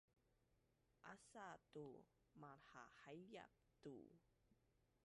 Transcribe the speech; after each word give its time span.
Asa 1.13 1.47
tu 1.71 1.87
malhahai-iap 2.41 3.53
tu 3.83 3.95